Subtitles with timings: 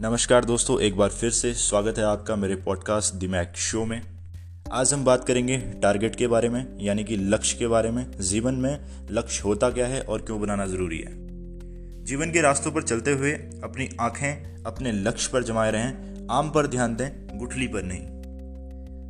[0.00, 4.02] नमस्कार दोस्तों, एक बार फिर से स्वागत है आपका मेरे पॉडकास्ट दिमैक शो में।
[4.72, 8.54] आज हम बात करेंगे टारगेट के बारे में, यानी कि लक्ष्य के बारे में, जीवन
[8.54, 11.12] में लक्ष्य होता क्या है और क्यों बनाना ज़रूरी है।
[12.04, 13.32] जीवन के रास्तों पर चलते हुए
[13.64, 18.06] अपनी आँखें अपने लक्ष्य पर जमाए रहें, आम पर ध्यान दें, गुठली पर नहीं।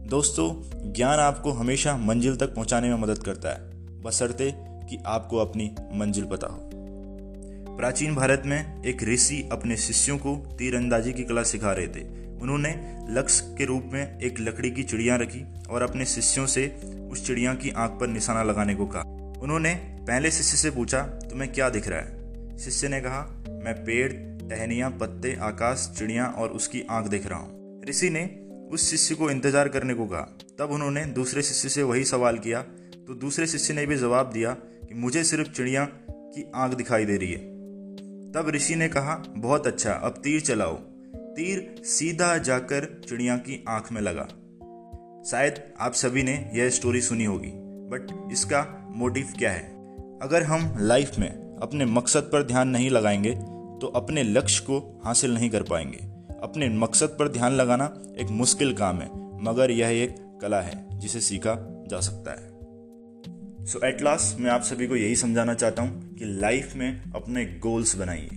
[0.08, 3.58] दोस्तों, ज्ञान आपको हमेशा मंजिल तक पहुँचाने में मदद करता है।
[4.02, 6.70] बसरते कि आपको अपनी मंजिल पता हो।
[7.76, 12.00] प्राचीन भारत में एक ऋषि अपने शिष्यों को तीरंदाजी की कला सिखा रहे थे।
[12.38, 16.80] उन्होंने लक्ष्य के रूप में एक लकड़ी की चिड़िया रखी और अपने शिष्यों से
[17.12, 19.02] उस चिड़िया की आँख पर निशाना लगाने को कहा।
[19.42, 22.16] उन्होंने पहले शिष्य से पूछा, तुम्हें क्या दिख रहा है?
[22.58, 24.12] शिष्य ने कहा, मैं पेड़,
[24.50, 28.26] टहनिया, पत्ते, आकाश, चिड़िया और उसकी आँख देख रहा हूँ। ऋषि ने
[28.72, 32.62] उस शिष्य को इंतज़ार करने को कहा। तब उन्होंने दूसरे शिष्य से वही सवाल किया।
[33.06, 37.16] तो दूसरे शिष्य ने भी जवाब दिया कि, मुझे सिर्फ़ चिड़िया की आँख दिखाई दे
[37.16, 37.55] रही है।
[38.36, 40.74] तब ऋषि ने कहा, बहुत अच्छा अब तीर चलाओ।
[41.36, 44.24] तीर सीधा जाकर चिड़िया की आँख में लगा।
[45.30, 49.62] शायद आप सभी ने यह स्टोरी सुनी होगी बट इसका मोटिव क्या है?
[50.22, 53.30] अगर हम लाइफ में अपने मकसद पर ध्यान नहीं लगाएँगे
[53.80, 55.98] तो अपने लक्ष्य को हासिल नहीं कर पाएँगे।
[56.42, 59.10] अपने मकसद पर ध्यान लगाना एक मुश्किल काम है,
[59.42, 62.55] मगर यह एक कला है, जिसे सीखा जा सकता है।
[63.66, 67.44] सो एट लास्ट मैं आप सभी को यही समझाना चाहता हूँ कि लाइफ में अपने
[67.44, 68.28] गोल्स बनाइए।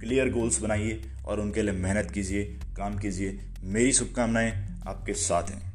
[0.00, 2.44] क्लियर गोल्स बनाइए और उनके लिए मेहनत कीजिए,
[2.76, 5.71] काम कीजिए। मेरी शुभकामनाएँ आपके साथ हैं।